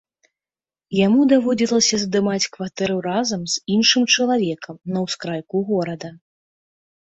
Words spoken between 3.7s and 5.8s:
іншым чалавекам на ўскрайку